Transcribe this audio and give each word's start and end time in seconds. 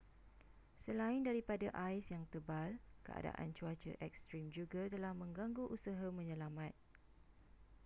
selain 0.83 1.19
daripada 1.27 1.67
ais 1.87 2.01
yang 2.15 2.25
tebal 2.33 2.69
keadaan 3.05 3.49
cuaca 3.57 3.91
ekstrim 4.07 4.45
juga 4.57 4.81
telah 4.93 5.13
menggangu 5.21 5.63
usaha 5.75 6.07
menyelamat 6.19 6.73